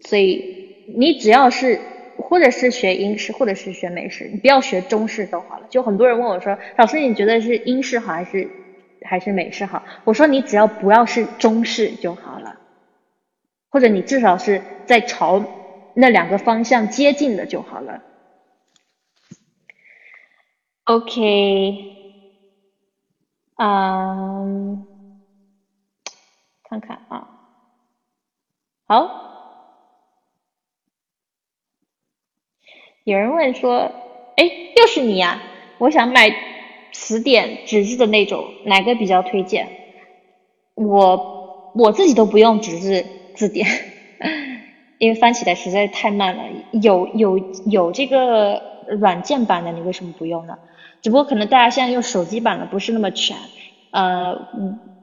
[0.00, 1.78] 所以你只要是。
[2.22, 5.66] 或者是学英式，或者是学美式，你不要学中式都好了。
[5.70, 8.46] 就很多人问我说：“老师，你觉得是英式好还是
[9.02, 12.60] 还是美式好？”我说：“你只要不要是中式就好了，
[13.70, 15.42] 或者你至少是在朝
[15.94, 18.02] 那两个方向接近的就好了。”
[20.90, 21.86] OK，
[23.58, 24.84] 嗯，
[26.64, 27.28] 看看啊，
[28.88, 29.10] 好。
[33.04, 33.92] 有人问说
[34.36, 35.42] ：“哎，又是你呀？
[35.78, 36.28] 我想买
[36.92, 39.72] 词典纸质的那种，哪个比较推荐？”
[40.74, 41.26] 我
[41.72, 43.66] 我自己都不用纸质字典，
[44.98, 46.44] 因为翻起来实在是太慢了。
[46.70, 50.58] 有有有这个软件版的，你为什么不用呢？
[51.02, 53.36] 只不过可能大家现在用手机版的不是那么全。
[53.90, 54.48] 呃，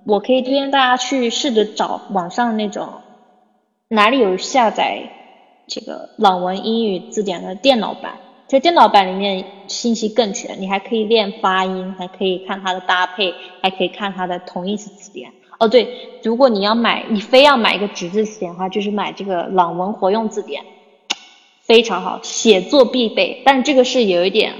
[0.05, 2.87] 我可以推荐大家去试着找网上那种
[3.89, 5.13] 哪里有下载。
[5.69, 8.13] 这个朗文英语字典的电脑版，
[8.47, 15.29] 这电脑版里面信息更全，你还可以练发音，还可以看它的搭配，还可以看它的同义词词典。
[15.59, 20.63] 哦，对，如果你要买，你非要买一个纸质词典的话，就是买这个朗文活用字典，
[21.63, 23.41] 非常好，写作必备。
[23.43, 24.53] 但这个是有一点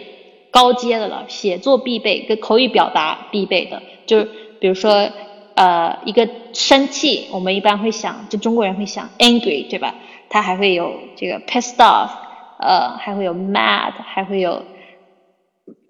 [0.51, 4.29] 高阶的了，写作必备跟口语表达必备的，就是
[4.59, 5.09] 比如说
[5.55, 9.95] 呃一个生气，我们一般会想，就中国人会想 angry，对吧？
[10.29, 12.09] 它还会有这个 pissed off，
[12.59, 14.63] 呃，还会有 mad，还会有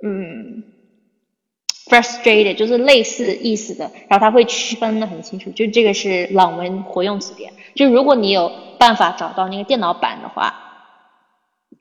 [0.03, 0.63] 嗯
[1.89, 3.89] frustrated，就是类似意思的。
[4.07, 7.53] 然后它会区分的很清楚，就这个是朗文活用词典。
[7.73, 10.66] 就如果你有办法找到那个电脑版的话，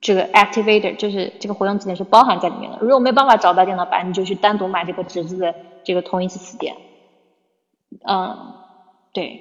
[0.00, 2.78] 这个 activator 就是这个活用词典是包含在里面的。
[2.80, 6.74] 如果没办法找到电脑版，你就去单独买这个纸质的这个同义词词典。
[8.06, 8.36] 嗯，
[9.12, 9.40] 对。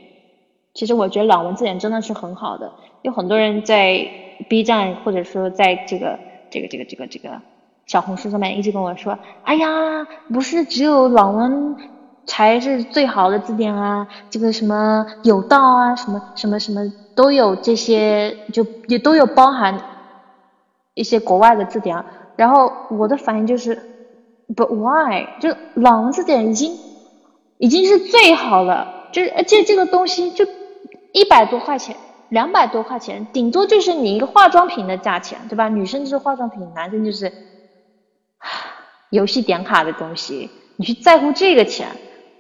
[0.74, 2.72] 其实我觉得朗文字典真的是很好的。
[3.01, 4.06] 有很多人在
[4.49, 7.41] B 站或者说在这个这个这个这个这个
[7.86, 11.76] 小红书上面一直跟我说，哎呀，不是只有朗文
[12.26, 16.82] 才是最好的字典啊，这个什么有道啊，什么什么什么
[17.16, 19.80] 都有这些，就也都有包含
[20.96, 22.04] 一些国外的字典。
[22.36, 23.76] 然后我的反应就是
[24.56, 25.39] ，But why？
[25.39, 26.76] 就朗字典已经
[27.60, 30.43] 已经是最好了，就是而且这个东西就
[31.14, 31.96] 一百多块钱。
[32.30, 35.70] 两百多块钱，顶多就是你一个化妆品的价钱，对吧？
[35.70, 37.32] 女生就是化妆品，男生就是
[39.12, 40.50] 游戏点卡的东西。
[40.76, 41.88] 你去在乎这个钱，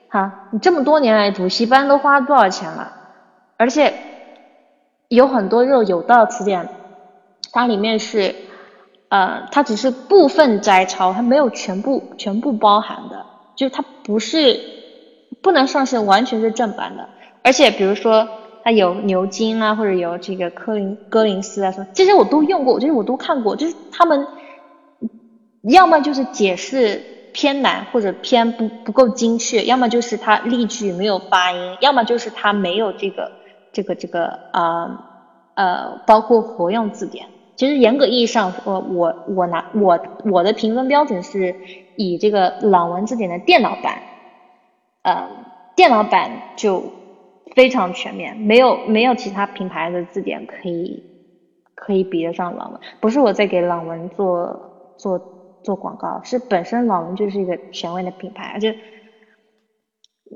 [0.09, 0.49] 哈？
[0.51, 2.91] 你这么多年来补习班都花多少钱了？
[3.57, 3.93] 而且
[5.07, 6.67] 有很多这种有道词典，
[7.51, 8.35] 它里面是
[9.09, 13.25] 呃，它只是部分摘抄，它没有全部全部包含的，
[13.55, 14.59] 就它不是
[15.41, 17.09] 不能算是完全是正版的。
[17.43, 18.27] 而且比如说。
[18.67, 24.25] 它有牛津啊，或者有这个科林戈林斯啊什么，这些我都用过，这些我都看过，就是他们
[25.61, 26.99] 要么就是解释
[27.31, 33.31] 偏难或者偏不不够精确，要么就是它例句没有发音，要么就是它没有这个
[33.71, 34.97] 这个这个呃
[35.53, 37.27] 呃，包括活用字典。
[37.55, 41.55] 其实严格意义上说，我我拿我我的评分标准是
[41.95, 44.01] 以这个朗文字典的电脑版，
[45.03, 45.29] 呃，
[45.75, 46.83] 电脑版就。
[47.55, 51.05] 非常全面，没有没有其他品牌的字典可以
[51.73, 52.81] 可以比得上朗文。
[52.99, 55.21] 不是我在给朗文做做
[55.63, 58.49] 做广告，是本身朗文就是一个权威的品牌。
[58.51, 58.75] 而且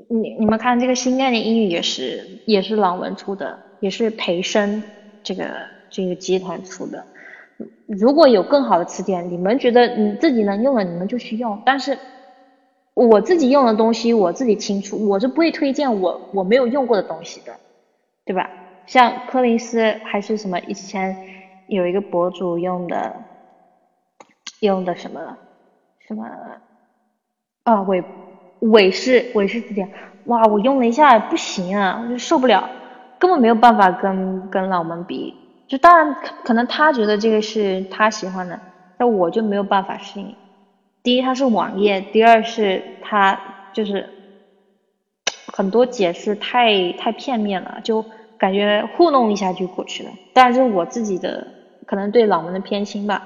[0.08, 4.82] 你你们看这个新概念英语也是也是朗文出的，也是培生
[5.22, 7.04] 这个这个集团出的。
[7.86, 11.60] 如果有更好的词典，你们觉得你自己能用的，你们就去用。
[11.66, 11.98] 但是。
[12.92, 17.52] 我自己用的东西我自己清楚，我是不会推荐我我没有用过的东西的，
[18.26, 18.50] 对吧？
[18.84, 21.16] 像柯林斯还是什么以前
[21.68, 23.14] 有一个博主用的
[24.58, 25.38] 用的什么
[26.06, 26.28] 什么
[27.62, 28.02] 啊韦
[28.58, 29.90] 韦氏韦氏字典，
[30.24, 32.68] 哇，我用了一下不行啊，我就受不了，
[33.18, 35.34] 根本没有办法跟跟老门比。
[35.70, 38.60] 就当然可能他觉得这个是他喜欢的，
[38.96, 40.36] 但我就没有办法适应。
[41.04, 43.38] 第一，它是网页；第二是它
[43.72, 44.10] 就是
[45.46, 48.04] 很多解释太太片面了，就
[48.36, 50.10] 感觉糊弄一下就过去了。
[50.32, 51.54] 当然这是我自己的
[51.86, 53.22] 可能对朗文的偏心吧。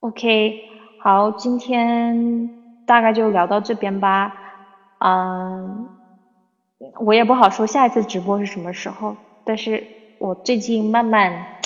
[0.00, 0.58] OK，
[0.96, 2.50] 好，今天
[2.84, 4.34] 大概就聊到这边吧。
[4.98, 5.88] 嗯，
[7.00, 9.88] 我也不好说下一次直播是什么时候，但是
[10.18, 11.58] 我最近慢慢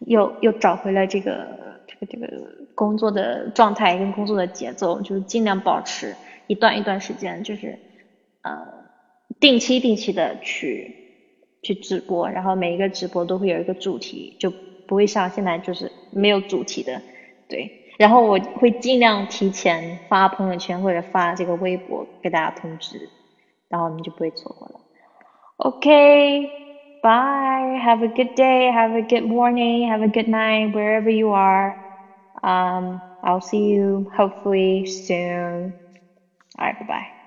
[0.00, 2.26] 又又找回了这个这个这个。
[2.74, 6.16] 工作的状态跟工作的节奏，就是尽量保持
[6.46, 7.78] 一段一段时间，就是
[8.40, 8.66] 呃
[9.38, 10.96] 定期定期的去
[11.62, 14.50] 去直播，然后每一个直播都会有一个主题，就
[14.88, 17.02] 不会像现在就是没有主题的，
[17.46, 17.70] 对。
[17.98, 23.10] 然后我会尽量提前发朋友圈或者发这个微博给大家通知，
[23.68, 24.80] 然后你就不会错过了
[25.58, 26.71] ，OK。
[27.02, 28.66] OK，bye，have a good day.
[28.72, 29.88] Have a good morning.
[29.88, 35.74] Have a good night, wherever you are。Um, I'll see you hopefully soon.
[36.58, 37.21] All right, bye bye.